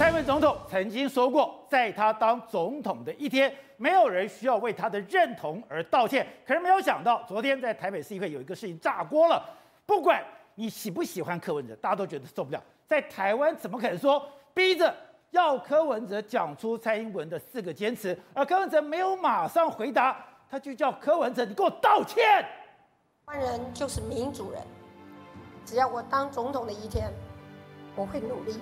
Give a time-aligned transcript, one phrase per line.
[0.00, 6.26] 蔡文总统曾经说过，在他当总统的一天，没有人需要为他的认同而道歉。
[6.46, 9.46] 可是没有想到，昨天在台北市议会有一个事情炸锅了。
[9.84, 10.24] 不管
[10.54, 12.58] 你喜不喜欢柯文哲，大家都觉得受不了。
[12.86, 14.90] 在台湾怎么可能说逼着
[15.32, 20.16] 要柯文哲讲出蔡英文的四个坚持，而柯文哲没有马上回答，
[20.50, 22.24] 他就叫柯文哲你给我道歉。
[23.26, 24.62] 台湾人就是民主人，
[25.66, 27.12] 只要我当总统的一天，
[27.94, 28.54] 我会努力。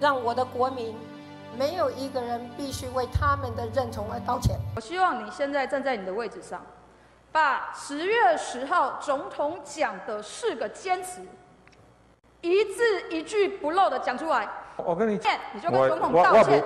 [0.00, 0.94] 让我的国民
[1.56, 4.56] 没有一个人必须为他们的认同而道歉。
[4.76, 6.64] 我希望你现在站在你的位置上，
[7.32, 11.20] 把十月十号总统讲的四个坚持，
[12.40, 14.48] 一字一句不漏的讲出来。
[14.76, 15.18] 我跟你，
[15.52, 16.62] 你就跟总统道歉。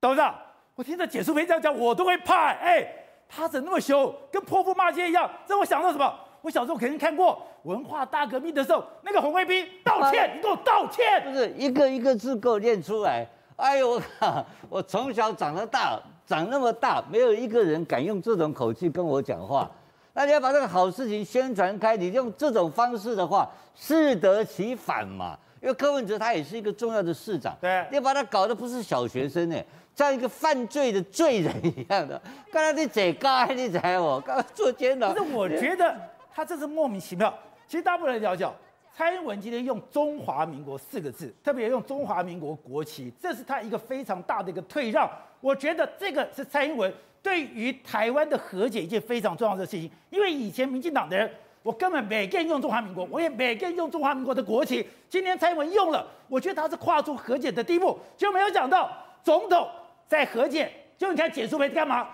[0.00, 0.34] 董事长，
[0.74, 2.48] 我听着简舒培这样讲，我都会怕。
[2.48, 2.86] 哎，
[3.26, 5.30] 他怎么那么凶，跟泼妇骂街一样？
[5.46, 6.14] 让我想到什么？
[6.46, 13.26] 我小时候肯定看过文化大革命的时候，那个红卫兵道歉，你给我道歉，不是一个一个字给我念出来。
[13.56, 14.46] 哎呦我靠！
[14.68, 19.68] 我从小长得大，长那么大，没有一个人敢用这种口气跟我讲话。
[20.12, 25.36] 那你要把这个好事情宣传开，你用这种方式的话，适得其反嘛。
[25.60, 29.60] 因为柯文哲他也是一个重要的市长，对，你要把他搞得不是小学生呢，
[29.96, 32.22] 像一个犯罪的罪人一样的。
[32.52, 35.12] 刚才你嘴该你才我刚刚坐监了。
[35.12, 35.92] 可是我觉得。
[36.36, 37.32] 他这是莫名其妙。
[37.66, 38.46] 其实大部分人了解，
[38.94, 45.10] 蔡英文今天用“中华民国”四个字，特别用“中华民国”国旗，这是他一个非常大的一个退让。
[45.40, 46.92] 我觉得这个是蔡英文
[47.22, 49.90] 对于台湾的和解一件非常重要的事情。
[50.10, 51.30] 因为以前民进党的人，
[51.62, 54.86] 我根本每个人用“中华民国”，我也每个人用“中华民国”的国旗。
[55.08, 58.92] 今天蔡英文用了，我觉得他是跨出和解的第一步，就没有想到
[59.24, 59.66] 总统
[60.06, 60.70] 在和解。
[60.98, 62.08] 就你看简舒培干嘛？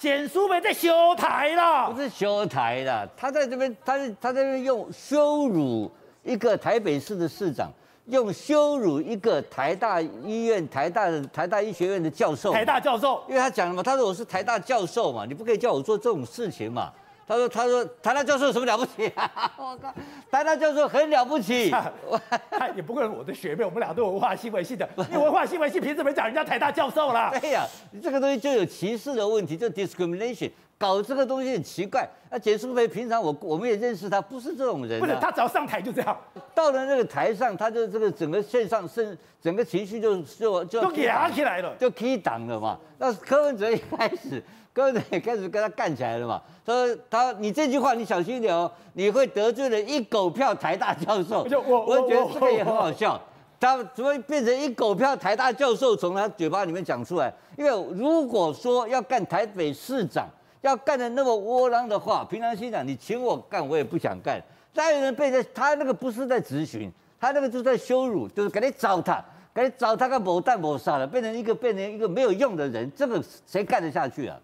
[0.00, 5.90] 简淑梅在修台了，不是修台了，他在这边，他他在这边用羞辱
[6.22, 7.70] 一个台北市的市长，
[8.06, 16.90] 用羞辱一个台大医院、台大的台大医学院的教授，台大教授，因为他讲了嘛，他说我是台大教授嘛，你不可以叫我做这种事情嘛。
[17.30, 19.12] 他说：“他说台大教授有什么了不起？
[19.56, 19.94] 我靠，
[20.32, 21.70] 台大教授很了不起。
[22.50, 24.88] 他也不过是我的学妹，我们俩都文化新闻系的。
[25.08, 27.30] 你文化新闻系凭什么讲人家台大教授啦？
[27.40, 32.08] 对呀，你这个东西就有歧视的问题，就 discrimination，搞这个东西很奇怪。
[32.30, 34.98] 那简淑培平常我我们也认识他，不是这种人。
[34.98, 36.16] 不是他只要上台就这样，
[36.54, 42.78] 到了那个台上，他就这个整个线上是整个情绪就就就都压起来了，就 key 档了嘛。
[42.96, 44.42] 那柯文哲一开始。
[44.72, 46.40] ”柯文哲也开始跟他干起来了嘛？
[46.64, 51.44] 说他你这句话你小心一点哦，你会得罪了一狗票台大教授。
[51.66, 53.20] 我我，我觉得这个也很好笑，
[53.58, 57.34] 他怎么变成一狗票台大教授从他嘴巴里面讲出来？
[57.58, 60.28] 因为如果说要干台北市长，
[60.62, 64.40] 要干的那么窝囊的话，平常心讲，你请我干我也不想干。
[64.72, 69.22] 再有人被他他那个不是在执行，他那个就是在羞辱，就是给你糟蹋，
[69.54, 74.38] 给你糟蹋个某蛋某杀了，变成一个变成一个没有用的人，这个谁干得下去啊？